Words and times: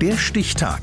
Der 0.00 0.16
Stichtag. 0.16 0.80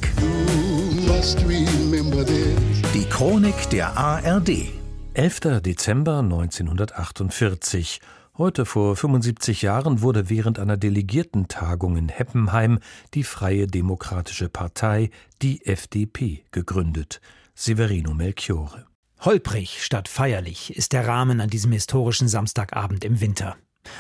Die 2.94 3.06
Chronik 3.10 3.70
der 3.70 3.98
ARD. 3.98 4.50
11. 5.14 5.40
Dezember 5.62 6.20
1948. 6.20 8.02
Heute 8.38 8.66
vor 8.66 8.98
75 8.98 9.62
Jahren 9.62 10.02
wurde 10.02 10.30
während 10.30 10.60
einer 10.60 10.76
Delegiertentagung 10.76 11.96
in 11.96 12.10
Heppenheim 12.10 12.80
die 13.14 13.24
Freie 13.24 13.68
Demokratische 13.68 14.50
Partei, 14.50 15.12
die 15.42 15.66
FDP, 15.66 16.44
gegründet. 16.52 17.22
Severino 17.54 18.14
Melchiore. 18.14 18.86
Holprig 19.22 19.82
statt 19.82 20.10
feierlich 20.10 20.76
ist 20.76 20.92
der 20.92 21.08
Rahmen 21.08 21.40
an 21.40 21.50
diesem 21.50 21.72
historischen 21.72 22.28
Samstagabend 22.28 23.06
im 23.06 23.22
Winter. 23.22 23.56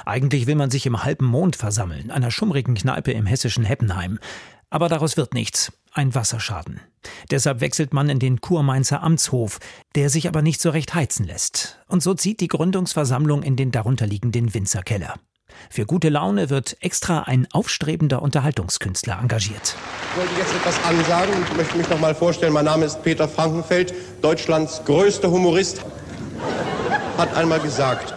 Eigentlich 0.06 0.48
will 0.48 0.56
man 0.56 0.72
sich 0.72 0.86
im 0.86 1.04
halben 1.04 1.26
Mond 1.26 1.56
versammeln, 1.56 2.12
einer 2.12 2.32
schummrigen 2.32 2.76
Kneipe 2.76 3.12
im 3.12 3.26
hessischen 3.26 3.64
Heppenheim. 3.64 4.20
Aber 4.76 4.90
daraus 4.90 5.16
wird 5.16 5.34
nichts. 5.34 5.72
Ein 5.94 6.16
Wasserschaden. 6.16 6.82
Deshalb 7.32 7.62
wechselt 7.62 7.94
man 7.94 8.10
in 8.10 8.20
den 8.20 8.42
Kurmainzer 8.42 9.02
Amtshof, 9.02 9.60
der 9.96 10.10
sich 10.10 10.28
aber 10.28 10.42
nicht 10.42 10.60
so 10.60 10.70
recht 10.70 10.94
heizen 10.94 11.26
lässt. 11.26 11.80
Und 11.88 12.04
so 12.04 12.14
zieht 12.14 12.42
die 12.42 12.50
Gründungsversammlung 12.50 13.42
in 13.42 13.56
den 13.56 13.72
darunterliegenden 13.72 14.54
Winzerkeller. 14.54 15.14
Für 15.70 15.86
gute 15.86 16.10
Laune 16.10 16.50
wird 16.50 16.76
extra 16.82 17.22
ein 17.22 17.48
aufstrebender 17.54 18.22
Unterhaltungskünstler 18.22 19.18
engagiert. 19.18 19.78
Ich 20.12 20.20
wollte 20.20 20.34
jetzt 20.38 20.54
etwas 20.54 20.84
ansagen 20.84 21.34
und 21.34 21.56
möchte 21.56 21.78
mich 21.78 21.90
noch 21.90 22.02
mal 22.02 22.14
vorstellen. 22.14 22.52
Mein 22.52 22.66
Name 22.66 22.84
ist 22.84 23.02
Peter 23.02 23.30
Frankenfeld, 23.30 23.94
Deutschlands 24.22 24.82
größter 24.84 25.32
Humorist. 25.32 25.86
Hat 27.18 27.34
einmal 27.38 27.62
gesagt. 27.62 28.14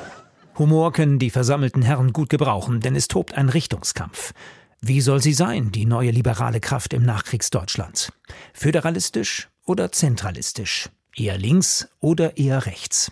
Humor 0.58 0.92
können 0.92 1.20
die 1.20 1.30
versammelten 1.30 1.82
Herren 1.82 2.12
gut 2.12 2.28
gebrauchen, 2.28 2.80
denn 2.80 2.96
es 2.96 3.06
tobt 3.06 3.34
ein 3.34 3.48
Richtungskampf. 3.48 4.32
Wie 4.80 5.00
soll 5.00 5.20
sie 5.20 5.32
sein, 5.32 5.72
die 5.72 5.86
neue 5.86 6.12
liberale 6.12 6.60
Kraft 6.60 6.94
im 6.94 7.02
Nachkriegsdeutschland? 7.02 8.12
Föderalistisch 8.54 9.48
oder 9.66 9.90
zentralistisch? 9.90 10.88
Eher 11.16 11.36
links 11.36 11.88
oder 11.98 12.36
eher 12.36 12.64
rechts? 12.64 13.10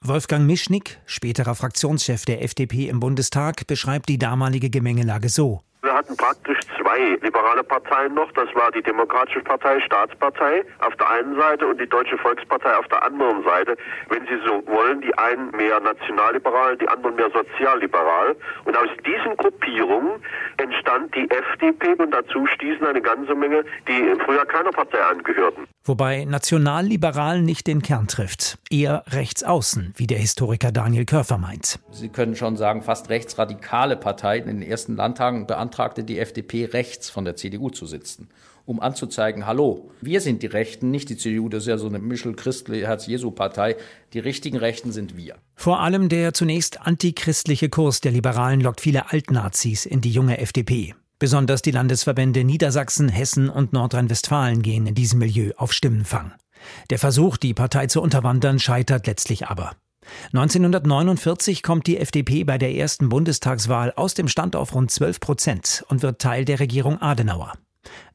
Wolfgang 0.00 0.44
Mischnick, 0.44 0.98
späterer 1.06 1.54
Fraktionschef 1.54 2.24
der 2.24 2.42
FDP 2.42 2.88
im 2.88 2.98
Bundestag, 2.98 3.68
beschreibt 3.68 4.08
die 4.08 4.18
damalige 4.18 4.70
Gemengelage 4.70 5.28
so. 5.28 5.62
Wir 5.82 5.94
hatten 5.94 6.16
praktisch 6.16 6.58
zwei 6.76 7.16
liberale 7.22 7.62
Parteien 7.62 8.12
noch. 8.14 8.30
Das 8.32 8.52
war 8.54 8.72
die 8.72 8.82
Demokratische 8.82 9.40
Partei, 9.40 9.80
Staatspartei 9.80 10.64
auf 10.80 10.96
der 10.96 11.08
einen 11.08 11.36
Seite 11.38 11.68
und 11.68 11.80
die 11.80 11.88
Deutsche 11.88 12.18
Volkspartei 12.18 12.76
auf 12.76 12.88
der 12.88 13.04
anderen 13.04 13.44
Seite. 13.44 13.76
Wenn 14.08 14.26
Sie 14.26 14.38
so 14.44 14.66
wollen, 14.66 15.00
die 15.00 15.16
einen 15.16 15.52
mehr 15.52 15.78
nationalliberal, 15.78 16.76
die 16.78 16.88
anderen 16.88 17.14
mehr 17.14 17.30
sozialliberal. 17.30 18.34
Und 18.64 18.76
aus 18.76 18.88
diesen 19.06 19.36
Gruppierungen 19.36 20.20
entstand 20.88 21.14
die 21.14 21.30
FDP 21.30 21.94
und 22.02 22.10
dazu 22.12 22.46
stießen 22.46 22.86
eine 22.86 23.00
ganze 23.00 23.34
Menge, 23.34 23.64
die 23.86 24.14
früher 24.24 24.44
keiner 24.46 24.70
Partei 24.70 25.02
angehörten. 25.02 25.66
Wobei 25.88 26.26
nationalliberal 26.26 27.40
nicht 27.40 27.66
den 27.66 27.80
Kern 27.80 28.08
trifft, 28.08 28.58
eher 28.68 29.04
rechts 29.08 29.42
außen, 29.42 29.94
wie 29.96 30.06
der 30.06 30.18
Historiker 30.18 30.70
Daniel 30.70 31.06
Körfer 31.06 31.38
meint. 31.38 31.78
Sie 31.90 32.10
können 32.10 32.36
schon 32.36 32.58
sagen, 32.58 32.82
fast 32.82 33.08
rechtsradikale 33.08 33.96
Parteien 33.96 34.48
in 34.48 34.60
den 34.60 34.70
ersten 34.70 34.96
Landtagen 34.96 35.46
beantragte 35.46 36.04
die 36.04 36.18
FDP 36.18 36.66
rechts 36.66 37.08
von 37.08 37.24
der 37.24 37.36
CDU 37.36 37.70
zu 37.70 37.86
sitzen, 37.86 38.28
um 38.66 38.80
anzuzeigen, 38.80 39.46
hallo, 39.46 39.90
wir 40.02 40.20
sind 40.20 40.42
die 40.42 40.46
Rechten, 40.46 40.90
nicht 40.90 41.08
die 41.08 41.16
CDU, 41.16 41.48
das 41.48 41.62
ist 41.62 41.68
ja 41.68 41.78
so 41.78 41.88
eine 41.88 42.00
Michel-Christli 42.00 42.80
Herz-Jesu-Partei, 42.80 43.76
die 44.12 44.18
richtigen 44.18 44.58
Rechten 44.58 44.92
sind 44.92 45.16
wir. 45.16 45.36
Vor 45.54 45.80
allem 45.80 46.10
der 46.10 46.34
zunächst 46.34 46.82
antichristliche 46.82 47.70
Kurs 47.70 48.02
der 48.02 48.12
Liberalen 48.12 48.60
lockt 48.60 48.82
viele 48.82 49.10
Altnazis 49.10 49.86
in 49.86 50.02
die 50.02 50.10
junge 50.10 50.36
FDP. 50.36 50.94
Besonders 51.18 51.62
die 51.62 51.72
Landesverbände 51.72 52.44
Niedersachsen, 52.44 53.08
Hessen 53.08 53.48
und 53.48 53.72
Nordrhein-Westfalen 53.72 54.62
gehen 54.62 54.86
in 54.86 54.94
diesem 54.94 55.18
Milieu 55.18 55.52
auf 55.56 55.72
Stimmenfang. 55.72 56.32
Der 56.90 56.98
Versuch, 56.98 57.36
die 57.36 57.54
Partei 57.54 57.86
zu 57.86 58.00
unterwandern, 58.00 58.58
scheitert 58.58 59.06
letztlich 59.06 59.48
aber. 59.48 59.72
1949 60.32 61.62
kommt 61.62 61.86
die 61.86 61.98
FDP 61.98 62.44
bei 62.44 62.56
der 62.56 62.74
ersten 62.74 63.08
Bundestagswahl 63.08 63.92
aus 63.94 64.14
dem 64.14 64.28
Stand 64.28 64.56
auf 64.56 64.74
rund 64.74 64.90
12 64.90 65.20
Prozent 65.20 65.84
und 65.88 66.02
wird 66.02 66.20
Teil 66.20 66.44
der 66.44 66.60
Regierung 66.60 67.00
Adenauer. 67.00 67.52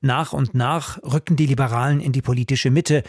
Nach 0.02 0.34
und 0.34 0.54
nach 0.54 1.02
rücken 1.04 1.36
die 1.36 1.46
Liberalen 1.46 2.00
in 2.00 2.12
die 2.12 2.22
politische 2.22 2.72
Mitte 2.72 3.04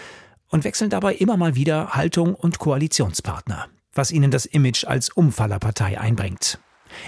und 0.49 0.65
wechseln 0.65 0.91
dabei 0.91 1.15
immer 1.15 1.37
mal 1.37 1.55
wieder 1.55 1.91
Haltung 1.91 2.35
und 2.35 2.59
Koalitionspartner, 2.59 3.69
was 3.93 4.11
ihnen 4.11 4.31
das 4.31 4.47
Image 4.47 4.85
als 4.85 5.11
Umfallerpartei 5.11 6.01
einbringt. 6.01 6.59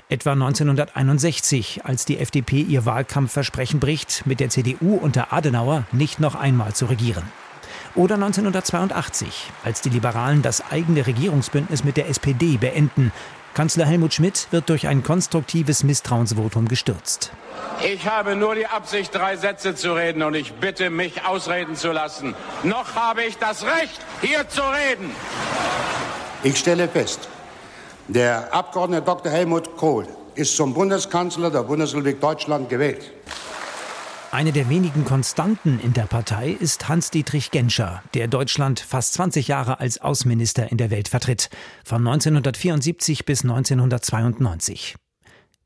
Etwa 0.09 0.33
1961, 0.33 1.81
als 1.85 2.05
die 2.05 2.19
FDP 2.19 2.61
ihr 2.61 2.87
Wahlkampfversprechen 2.87 3.81
bricht, 3.81 4.27
mit 4.27 4.41
der 4.41 4.51
CDU 4.51 4.97
unter 4.97 5.33
Adenauer 5.33 5.85
nicht 5.93 6.21
noch 6.21 6.35
einmal 6.35 6.75
zu 6.75 6.87
regieren. 6.87 7.25
Oder 7.95 8.17
1982, 8.17 9.51
als 9.65 9.81
die 9.81 9.89
Liberalen 9.89 10.43
das 10.43 10.63
eigene 10.71 11.07
Regierungsbündnis 11.07 11.83
mit 11.83 11.97
der 11.97 12.09
SPD 12.09 12.59
beenden. 12.59 13.13
Kanzler 13.55 13.87
Helmut 13.87 14.13
Schmidt 14.13 14.49
wird 14.51 14.69
durch 14.69 14.87
ein 14.87 15.03
konstruktives 15.03 15.83
Misstrauensvotum 15.83 16.69
gestürzt. 16.69 17.33
Ich 17.83 18.07
habe 18.07 18.37
nur 18.37 18.55
die 18.55 18.67
Absicht, 18.67 19.15
drei 19.15 19.37
Sätze 19.37 19.75
zu 19.75 19.95
reden 19.95 20.23
und 20.23 20.35
ich 20.35 20.53
bitte 20.53 20.91
mich 20.91 21.25
ausreden 21.25 21.75
zu 21.75 21.91
lassen. 21.91 22.35
Noch 22.65 22.95
habe 22.97 23.25
ich 23.25 23.39
das 23.39 23.65
Recht, 23.65 23.99
hier 24.21 24.47
zu 24.47 24.61
reden. 24.61 25.11
Ich 26.43 26.59
stelle 26.59 26.87
fest, 26.87 27.31
der 28.09 28.53
Abgeordnete 28.55 29.05
Dr. 29.05 29.33
Helmut 29.33 29.77
Kohl 29.77 30.07
ist 30.35 30.57
zum 30.57 30.75
Bundeskanzler 30.75 31.51
der 31.51 31.63
Bundesrepublik 31.63 32.21
Deutschland 32.21 32.69
gewählt. 32.69 33.13
Eine 34.33 34.53
der 34.53 34.69
wenigen 34.69 35.05
Konstanten 35.05 35.81
in 35.81 35.93
der 35.93 36.03
Partei 36.03 36.51
ist 36.51 36.89
Hans-Dietrich 36.89 37.51
Genscher, 37.51 38.03
der 38.15 38.29
Deutschland 38.29 38.81
fast 38.81 39.15
20 39.15 39.49
Jahre 39.49 39.81
als 39.81 39.99
Außenminister 40.01 40.71
in 40.71 40.77
der 40.77 40.91
Welt 40.91 41.09
vertritt, 41.09 41.49
von 41.85 42.07
1974 42.07 43.25
bis 43.25 43.43
1992. 43.45 44.97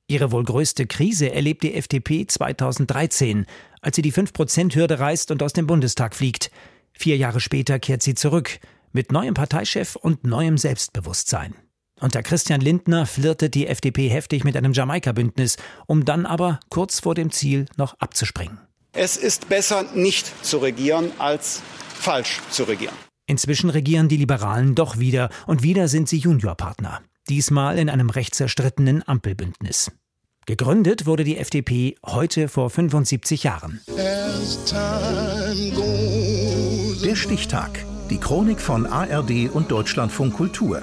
Ihre 0.07 0.31
wohl 0.31 0.45
größte 0.45 0.87
Krise 0.87 1.33
erlebt 1.33 1.62
die 1.62 1.75
FDP 1.75 2.27
2013, 2.27 3.47
als 3.81 3.97
sie 3.97 4.03
die 4.03 4.12
5-Prozent-Hürde 4.12 5.01
reißt 5.01 5.31
und 5.31 5.43
aus 5.43 5.53
dem 5.53 5.67
Bundestag 5.67 6.15
fliegt. 6.15 6.51
Vier 6.93 7.17
Jahre 7.17 7.41
später 7.41 7.78
kehrt 7.78 8.03
sie 8.03 8.15
zurück, 8.15 8.61
mit 8.93 9.11
neuem 9.11 9.34
Parteichef 9.34 9.97
und 9.97 10.25
neuem 10.25 10.59
Selbstbewusstsein. 10.59 11.55
Unter 12.00 12.22
Christian 12.22 12.62
Lindner 12.62 13.05
flirtet 13.05 13.55
die 13.55 13.66
FDP 13.66 14.09
heftig 14.09 14.43
mit 14.43 14.56
einem 14.56 14.72
Jamaika-Bündnis, 14.72 15.56
um 15.87 16.05
dann 16.05 16.25
aber 16.25 16.61
kurz 16.71 17.00
vor 17.00 17.15
dem 17.15 17.31
Ziel 17.31 17.66
noch 17.77 17.94
abzuspringen. 18.00 18.59
Es 18.93 19.16
ist 19.16 19.49
besser, 19.49 19.84
nicht 19.94 20.44
zu 20.44 20.59
regieren, 20.59 21.12
als 21.19 21.62
falsch 21.94 22.41
zu 22.50 22.65
regieren. 22.65 22.94
Inzwischen 23.27 23.71
regieren 23.71 24.09
die 24.09 24.16
Liberalen 24.16 24.75
doch 24.75 24.99
wieder 24.99 25.28
und 25.47 25.62
wieder 25.62 25.87
sind 25.87 26.09
sie 26.09 26.16
Juniorpartner. 26.19 27.03
Diesmal 27.28 27.78
in 27.78 27.89
einem 27.89 28.10
recht 28.10 28.34
zerstrittenen 28.34 29.06
Ampelbündnis. 29.06 29.93
Gegründet 30.47 31.06
wurde 31.06 31.22
die 31.22 31.37
FDP 31.37 31.94
heute 32.05 32.49
vor 32.49 32.71
75 32.71 33.44
Jahren. 33.44 33.81
Der 37.05 37.15
Stichtag. 37.15 37.84
Die 38.09 38.19
Chronik 38.19 38.60
von 38.60 38.87
ARD 38.87 39.50
und 39.53 39.71
Deutschlandfunk 39.71 40.34
Kultur. 40.34 40.83